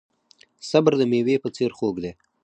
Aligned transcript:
صبر 0.69 0.91
د 0.97 1.01
میوې 1.11 1.35
په 1.43 1.49
څیر 1.55 1.71
خوږ 1.77 1.95
دی. 2.03 2.11